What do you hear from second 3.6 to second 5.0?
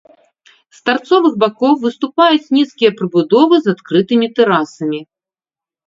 з адкрытымі тэрасамі.